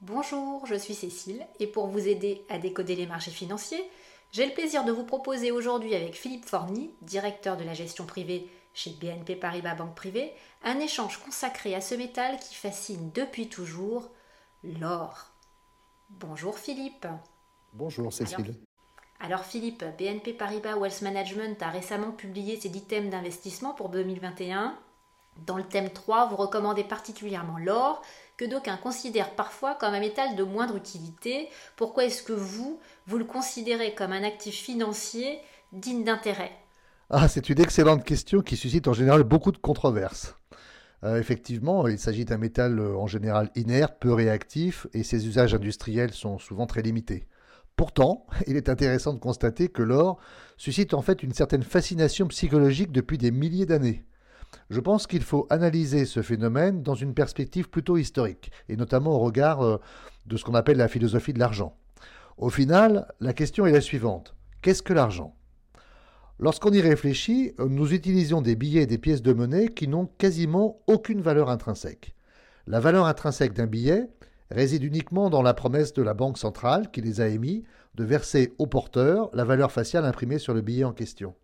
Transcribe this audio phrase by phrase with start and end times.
[0.00, 3.82] Bonjour, je suis Cécile et pour vous aider à décoder les marchés financiers,
[4.30, 8.48] j'ai le plaisir de vous proposer aujourd'hui avec Philippe Forny, directeur de la gestion privée
[8.72, 10.32] chez BNP Paribas Banque Privée,
[10.62, 14.10] un échange consacré à ce métal qui fascine depuis toujours,
[14.62, 15.32] l'or.
[16.10, 17.06] Bonjour Philippe.
[17.72, 18.54] Bonjour Cécile.
[19.20, 24.76] Alors, Philippe, BNP Paribas Wealth Management a récemment publié ses 10 thèmes d'investissement pour 2021.
[25.46, 28.02] Dans le thème 3, vous recommandez particulièrement l'or,
[28.36, 31.48] que d'aucuns considèrent parfois comme un métal de moindre utilité.
[31.76, 35.38] Pourquoi est-ce que vous, vous le considérez comme un actif financier
[35.72, 36.52] digne d'intérêt?
[37.10, 40.34] Ah, c'est une excellente question qui suscite en général beaucoup de controverses.
[41.04, 45.54] Euh, effectivement, il s'agit d'un métal euh, en général inerte, peu réactif, et ses usages
[45.54, 47.26] industriels sont souvent très limités.
[47.76, 50.18] Pourtant, il est intéressant de constater que l'or
[50.56, 54.04] suscite en fait une certaine fascination psychologique depuis des milliers d'années.
[54.70, 59.18] Je pense qu'il faut analyser ce phénomène dans une perspective plutôt historique, et notamment au
[59.18, 59.78] regard euh,
[60.26, 61.76] de ce qu'on appelle la philosophie de l'argent.
[62.36, 64.34] Au final, la question est la suivante.
[64.62, 65.34] Qu'est-ce que l'argent?
[66.38, 70.80] Lorsqu'on y réfléchit, nous utilisons des billets et des pièces de monnaie qui n'ont quasiment
[70.86, 72.14] aucune valeur intrinsèque.
[72.66, 74.08] La valeur intrinsèque d'un billet
[74.50, 77.64] réside uniquement dans la promesse de la banque centrale qui les a émis
[77.94, 81.34] de verser au porteur la valeur faciale imprimée sur le billet en question.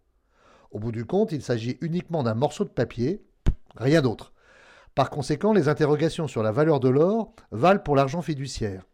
[0.71, 3.23] Au bout du compte, il s'agit uniquement d'un morceau de papier,
[3.77, 4.33] rien d'autre.
[4.95, 8.85] Par conséquent, les interrogations sur la valeur de l'or valent pour l'argent fiduciaire.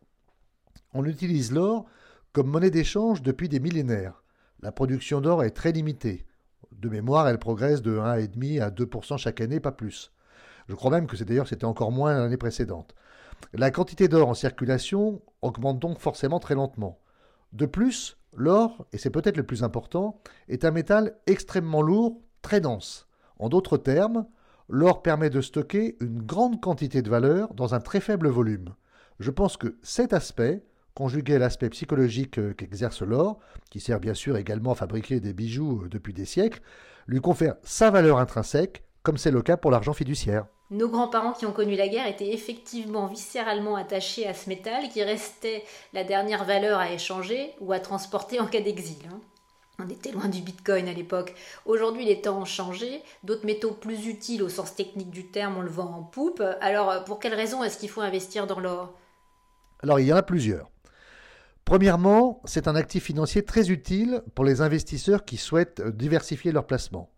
[0.93, 1.87] On utilise l'or
[2.33, 4.23] comme monnaie d'échange depuis des millénaires.
[4.61, 6.27] La production d'or est très limitée.
[6.73, 10.13] De mémoire, elle progresse de 1,5 à 2% chaque année, pas plus.
[10.69, 12.95] Je crois même que c'est d'ailleurs c'était encore moins l'année précédente.
[13.53, 16.99] La quantité d'or en circulation augmente donc forcément très lentement.
[17.53, 22.61] De plus, l'or, et c'est peut-être le plus important, est un métal extrêmement lourd, très
[22.61, 23.09] dense.
[23.39, 24.27] En d'autres termes,
[24.69, 28.75] l'or permet de stocker une grande quantité de valeur dans un très faible volume.
[29.21, 33.39] Je pense que cet aspect conjugué à l'aspect psychologique euh, qu'exerce l'or,
[33.71, 36.61] qui sert bien sûr également à fabriquer des bijoux euh, depuis des siècles,
[37.07, 40.47] lui confère sa valeur intrinsèque, comme c'est le cas pour l'argent fiduciaire.
[40.75, 45.05] Nos grands-parents qui ont connu la guerre étaient effectivement viscéralement attachés à ce métal qui
[45.05, 45.63] restait
[45.93, 48.97] la dernière valeur à échanger ou à transporter en cas d'exil.
[49.09, 49.21] Hein.
[49.79, 51.33] On était loin du Bitcoin à l'époque.
[51.65, 53.03] Aujourd'hui, les temps ont changé.
[53.23, 56.43] D'autres métaux plus utiles au sens technique du terme, on le vend en poupe.
[56.61, 58.99] Alors, pour quelles raisons est-ce qu'il faut investir dans l'or?
[59.81, 60.73] Alors, il y en a plusieurs.
[61.65, 67.14] Premièrement, c'est un actif financier très utile pour les investisseurs qui souhaitent diversifier leurs placements.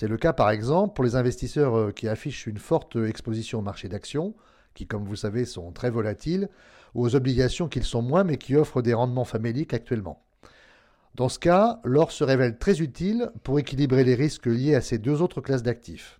[0.00, 3.60] C'est le cas par exemple pour les investisseurs euh, qui affichent une forte exposition au
[3.60, 4.34] marché d'actions,
[4.72, 6.48] qui comme vous savez sont très volatiles,
[6.94, 10.24] ou aux obligations qu'ils sont moins mais qui offrent des rendements faméliques actuellement.
[11.16, 14.96] Dans ce cas, l'or se révèle très utile pour équilibrer les risques liés à ces
[14.96, 16.18] deux autres classes d'actifs.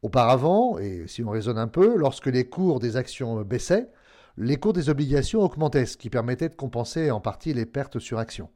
[0.00, 3.90] Auparavant, et si on raisonne un peu, lorsque les cours des actions baissaient,
[4.38, 8.18] les cours des obligations augmentaient, ce qui permettait de compenser en partie les pertes sur
[8.18, 8.48] actions.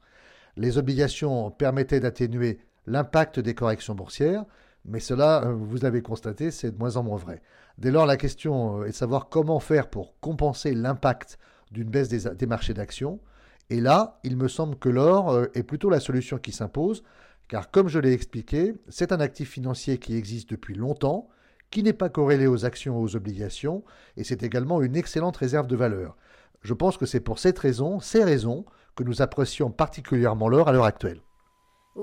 [0.56, 4.44] Les obligations permettaient d'atténuer l'impact des corrections boursières,
[4.84, 7.42] mais cela, euh, vous avez constaté, c'est de moins en moins vrai.
[7.78, 11.38] Dès lors, la question euh, est de savoir comment faire pour compenser l'impact
[11.70, 13.20] d'une baisse des, marchés d'actions.
[13.69, 17.04] Et là, il me semble que l'or euh, est plutôt la solution qui s'impose,
[17.48, 21.28] car comme je l'ai expliqué, c'est un actif financier qui existe depuis longtemps,
[21.70, 23.84] qui n'est pas corrélé aux actions ou aux obligations,
[24.16, 26.16] et c'est également une excellente réserve de valeur.
[26.62, 28.64] Je pense que c'est pour cette raison, ces raisons,
[28.96, 31.20] que nous apprécions particulièrement l'or à l'heure actuelle.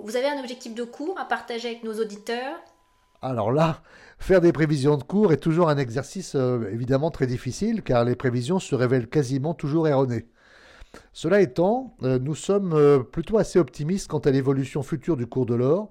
[0.04, 2.58] Vous avez un objectif de cours à partager avec nos auditeurs
[3.22, 3.82] alors là,
[4.20, 8.16] faire des prévisions de cours est toujours un exercice euh, évidemment très difficile car les
[8.16, 10.28] prévisions se révèlent quasiment toujours erronées.
[11.14, 15.48] Cela étant, euh, nous sommes euh, plutôt assez optimistes quant à l'évolution future du cours
[15.48, 15.90] de l'or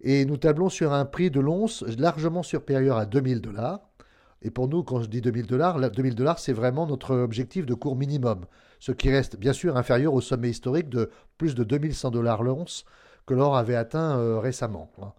[0.00, 3.80] et nous tablons sur un prix de l'once largement supérieur à 2000 dollars.
[4.42, 7.74] Et pour nous, quand je dis 2000 dollars, 2000 dollars, c'est vraiment notre objectif de
[7.74, 8.46] cours minimum,
[8.78, 12.84] ce qui reste bien sûr inférieur au sommet historique de plus de 2100 dollars l'once
[13.26, 14.90] que l'or avait atteint euh, récemment.
[15.02, 15.12] Hein.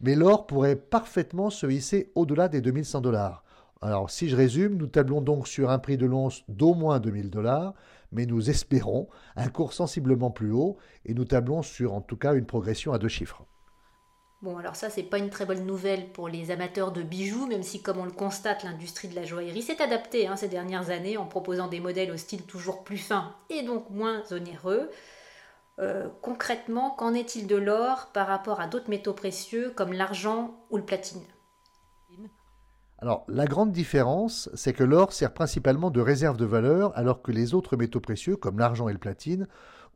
[0.00, 3.44] Mais l'or pourrait parfaitement se hisser au-delà des 2100 dollars.
[3.82, 7.30] Alors, si je résume, nous tablons donc sur un prix de l'once d'au moins 2000
[7.30, 7.74] dollars,
[8.12, 12.34] mais nous espérons un cours sensiblement plus haut et nous tablons sur en tout cas
[12.34, 13.44] une progression à deux chiffres.
[14.42, 17.62] Bon, alors ça, c'est pas une très bonne nouvelle pour les amateurs de bijoux, même
[17.62, 21.16] si, comme on le constate, l'industrie de la joaillerie s'est adaptée hein, ces dernières années
[21.16, 24.90] en proposant des modèles au style toujours plus fin et donc moins onéreux.
[25.78, 30.78] Euh, concrètement, qu'en est-il de l'or par rapport à d'autres métaux précieux comme l'argent ou
[30.78, 31.22] le platine?
[32.98, 37.30] Alors, la grande différence, c'est que l'or sert principalement de réserve de valeur, alors que
[37.30, 39.46] les autres métaux précieux, comme l'argent et le platine,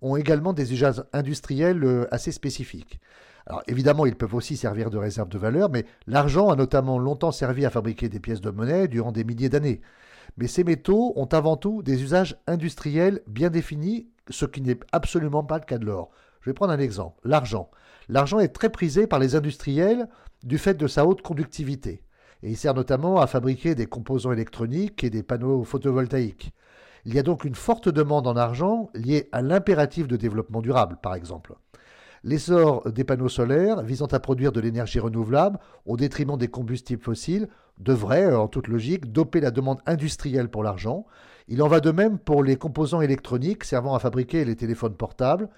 [0.03, 3.01] ont également des usages industriels euh, assez spécifiques.
[3.47, 7.33] Alors évidemment, ils peuvent aussi servir de réserve de valeur, mais l'argent a notamment longtemps
[7.33, 9.81] servi à fabriquer des pièces de monnaie durant des milliers d'années.
[10.37, 15.45] Mais ces métaux ont avant tout des usages industriels bien définis, ce qui n'est absolument
[15.45, 16.11] pas le cas de l'or.
[16.41, 17.71] Je vais prendre un exemple, l'argent.
[18.09, 20.09] L'argent est très prisé par les industriels
[20.43, 22.03] du fait de sa haute conductivité.
[22.43, 26.53] Et il sert notamment à fabriquer des composants électroniques et des panneaux photovoltaïques.
[27.05, 30.99] Il y a donc une forte demande en argent liée à l'impératif de développement durable,
[31.03, 31.55] par exemple.
[32.23, 37.49] L'essor des panneaux solaires visant à produire de l'énergie renouvelable au détriment des combustibles fossiles
[37.79, 41.07] devrait, en toute logique, doper la demande industrielle pour l'argent.
[41.49, 45.49] Il en va de même pour les composants électroniques servant à fabriquer les téléphones portables.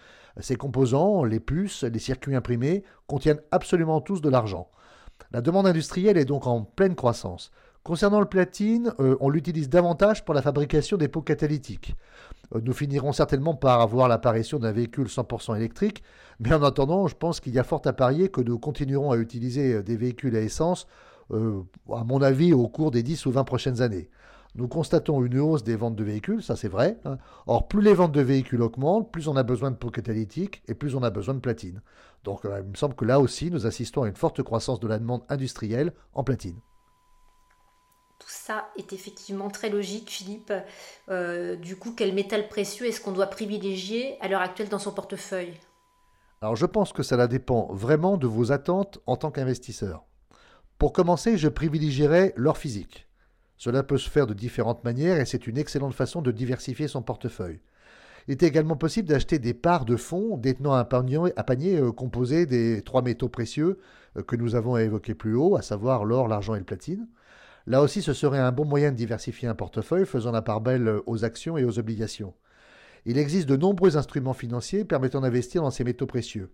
[0.41, 4.69] Ces composants, les puces, les circuits imprimés, contiennent absolument tous de l'argent.
[5.31, 7.51] La demande industrielle est donc en pleine croissance.
[7.85, 11.97] Concernant le platine, euh, on l'utilise davantage pour la fabrication des pots catalytiques.
[12.55, 16.05] Euh, nous finirons certainement par avoir l'apparition d'un véhicule 100% électrique,
[16.39, 19.17] mais en attendant, je pense qu'il y a fort à parier que nous continuerons à
[19.17, 20.87] utiliser euh, des véhicules à essence,
[21.33, 24.11] à mon avis, au cours des 10 ou 20 prochaines années.
[24.55, 26.99] Nous constatons une hausse des ventes de véhicules, ça c'est vrai.
[27.07, 27.17] Hein.
[27.47, 30.75] Or, plus les ventes de véhicules augmentent, plus on a besoin de pots catalytiques et
[30.75, 31.81] plus on a besoin de platine.
[32.25, 34.99] Donc, il me semble que là aussi, nous assistons à une forte croissance de la
[34.99, 36.61] demande industrielle en platine.
[38.19, 40.53] Tout ça est effectivement très logique, Philippe.
[41.09, 44.93] Euh, du coup, quel métal précieux est-ce qu'on doit privilégier à l'heure actuelle dans son
[44.93, 45.55] portefeuille?
[46.43, 50.05] Alors, je pense que cela dépend vraiment de vos attentes en tant qu'investisseur.
[50.79, 53.09] Pour commencer, je privilégierais l'or physique.
[53.63, 57.01] Cela peut se faire de différentes manières et c'est une excellente façon de diversifier son
[57.01, 57.61] portefeuille.
[58.27, 62.83] Il est également possible d'acheter des parts de fonds détenant un panier, euh, composé des
[62.83, 63.79] trois métaux précieux
[64.17, 67.07] euh, que nous avons évoqués plus haut, à savoir l'or, l'argent et le platine.
[67.69, 70.97] Là aussi, ce serait un bon moyen de diversifier un portefeuille faisant la part belle
[71.07, 72.35] aux actions et aux obligations.
[73.07, 76.51] Il existe de nombreux instruments financiers permettant d'investir dans ces métaux précieux.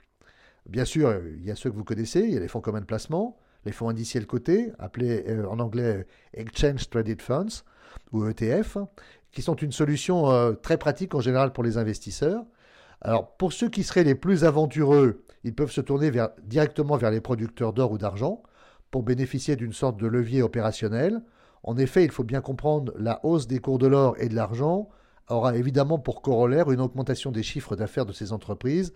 [0.69, 2.83] Bien sûr, il y a ceux que vous connaissez, il y a les fonds communs
[2.83, 7.65] de placement, les fonds indiciels cotés, appelés euh, en anglais Exchange Traded Funds,
[8.13, 8.79] ou ETF,
[9.33, 12.45] qui sont une solution euh, très pratique en général pour les investisseurs.
[13.01, 16.11] Alors, pour ceux qui seraient les plus aventureux, ils peuvent se tourner
[16.45, 18.43] directement vers les producteurs d'or ou d'argent
[18.91, 21.23] pour bénéficier d'une sorte de levier opérationnel.
[21.63, 24.89] En effet, il faut bien comprendre, la hausse des cours de l'or et de l'argent
[25.29, 28.95] aura évidemment pour corollaire une augmentation des chiffres d'affaires de ces entreprises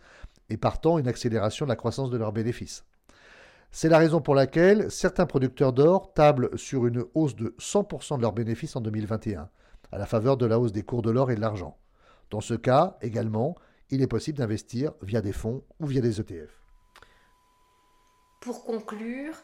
[0.49, 2.85] et partant une accélération de la croissance de leurs bénéfices.
[3.75, 8.23] C'est la raison pour laquelle certains producteurs d'or tablent sur une hausse de 100% de
[8.23, 9.49] leurs bénéfices en 2021,
[9.91, 11.79] à la faveur de la hausse des cours de l'or et de l'argent.
[12.31, 13.57] Dans ce cas, également,
[13.89, 16.51] il est possible d'investir via des fonds ou via des ETF.
[18.41, 19.35] Pour conclure,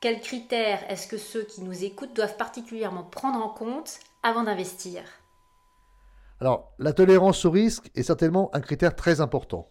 [0.00, 5.02] quels critères est-ce que ceux qui nous écoutent doivent particulièrement prendre en compte avant d'investir?
[6.40, 9.70] Alors, la tolérance au risque est certainement un critère très important.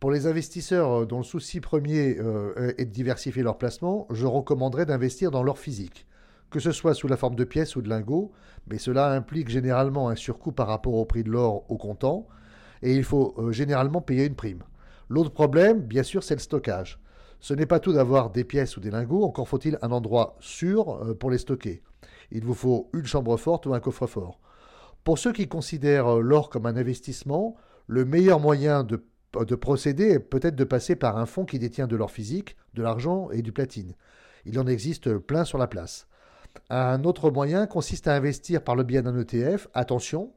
[0.00, 4.26] Pour les investisseurs euh, dont le souci premier euh, est de diversifier leur placement, je
[4.26, 6.06] recommanderais d'investir dans l'or physique,
[6.50, 8.30] que ce soit sous la forme de pièces ou de lingots,
[8.68, 12.28] mais cela implique généralement un surcoût par rapport au prix de l'or au comptant,
[12.82, 14.62] et il faut euh, généralement payer une prime.
[15.08, 17.00] L'autre problème, bien sûr, c'est le stockage.
[17.40, 21.16] Ce n'est pas tout d'avoir des pièces ou des lingots, encore faut-il un endroit sûr
[21.18, 21.82] pour les stocker.
[22.30, 24.40] Il vous faut une chambre forte ou un coffre-fort.
[25.02, 27.56] Pour ceux qui considèrent l'or comme un investissement,
[27.86, 29.02] le meilleur moyen de,
[29.34, 33.30] de procéder peut-être de passer par un fonds qui détient de l'or physique, de l'argent
[33.30, 33.94] et du platine.
[34.44, 36.06] Il en existe plein sur la place.
[36.70, 39.68] Un autre moyen consiste à investir par le biais d'un ETF.
[39.74, 40.32] Attention,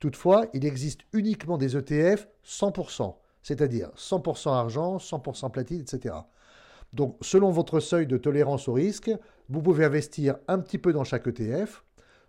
[0.00, 6.14] toutefois, il existe uniquement des ETF 100%, c'est-à-dire 100% argent, 100% platine, etc.
[6.92, 9.10] Donc, selon votre seuil de tolérance au risque,
[9.48, 11.84] vous pouvez investir un petit peu dans chaque ETF.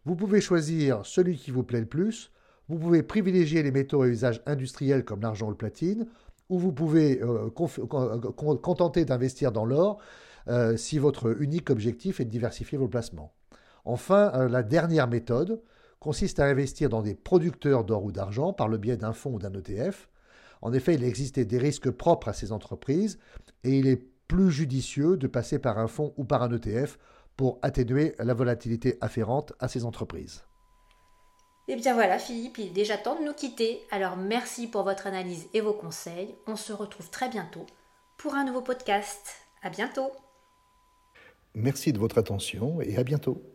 [0.06, 2.32] Vous pouvez choisir celui qui vous plaît le plus.
[2.70, 6.08] Vous pouvez privilégier les métaux à usage industriel comme l'argent ou le platine.
[6.50, 10.00] Ou vous pouvez euh, contenter d'investir dans l'or
[10.48, 13.34] euh, si votre unique objectif est de diversifier vos placements.
[13.86, 15.62] Enfin, euh, la dernière méthode
[16.00, 19.40] consiste à investir dans des producteurs d'or ou d'argent par le biais d'un fonds ou
[19.40, 20.10] d'un ETF.
[20.62, 23.20] En effet, il existe des risques propres à ces entreprises
[23.64, 26.98] et il est plus judicieux de passer par un fonds ou par un ETF
[27.36, 30.44] pour atténuer la volatilité afférente à ces entreprises.
[31.68, 33.82] Et eh bien voilà Philippe, il est déjà temps de nous quitter.
[33.90, 36.36] Alors merci pour votre analyse et vos conseils.
[36.46, 37.66] On se retrouve très bientôt
[38.18, 39.36] pour un nouveau podcast.
[39.62, 40.12] À bientôt.
[41.56, 43.53] Merci de votre attention et à bientôt.